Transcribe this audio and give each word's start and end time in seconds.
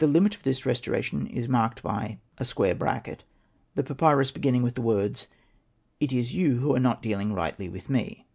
The 0.00 0.06
limit 0.06 0.34
of 0.34 0.42
this 0.42 0.66
restoration 0.66 1.26
is 1.28 1.48
marked 1.48 1.82
by]; 1.82 2.18
the 2.36 2.76
papyrus 3.82 4.30
beginning 4.30 4.60
with 4.62 4.74
the 4.74 4.82
words, 4.82 5.28
''It 5.98 6.12
is 6.12 6.34
you 6.34 6.58
who 6.58 6.74
are 6.76 6.78
not 6.78 7.00
dealing 7.00 7.32
rightly 7.32 7.70
with 7.70 7.88
me." 7.88 8.26